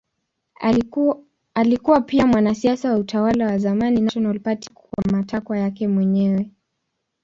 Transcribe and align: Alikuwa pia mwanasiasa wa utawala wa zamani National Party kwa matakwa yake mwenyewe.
Alikuwa 1.55 2.01
pia 2.01 2.27
mwanasiasa 2.27 2.91
wa 2.91 2.97
utawala 2.99 3.45
wa 3.47 3.57
zamani 3.57 4.01
National 4.01 4.39
Party 4.39 4.69
kwa 4.73 5.03
matakwa 5.11 5.57
yake 5.57 5.87
mwenyewe. 5.87 6.51